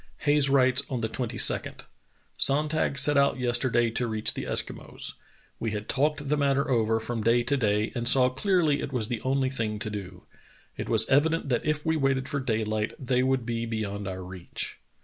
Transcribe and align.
Hayes 0.21 0.49
writes 0.49 0.81
on 0.89 1.01
the 1.01 1.07
22d: 1.07 1.85
"Sonntag 2.35 2.97
set 2.97 3.17
out 3.17 3.37
yesterday 3.37 3.91
to 3.91 4.07
reach 4.07 4.33
the 4.33 4.45
Eskimos. 4.45 5.13
We 5.59 5.69
had 5.73 5.87
talked 5.87 6.27
the 6.27 6.37
matter 6.37 6.67
over 6.71 6.99
from 6.99 7.21
day 7.21 7.43
to 7.43 7.55
day, 7.55 7.91
and 7.93 8.07
saw 8.07 8.27
clearly 8.31 8.81
it 8.81 8.91
was 8.91 9.09
the 9.09 9.21
only 9.21 9.51
thing 9.51 9.77
to 9.77 9.91
do. 9.91 10.23
It 10.75 10.89
was 10.89 11.07
evident 11.07 11.49
that 11.49 11.67
if 11.67 11.85
we 11.85 11.97
waited 11.97 12.27
for 12.27 12.39
daylight 12.39 12.93
they 12.97 13.21
would 13.21 13.45
be 13.45 13.67
beyond 13.67 14.07
our 14.07 14.23
reach." 14.23 14.79